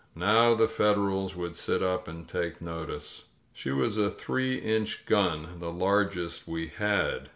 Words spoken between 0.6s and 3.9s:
Federals would sit up and take notice. She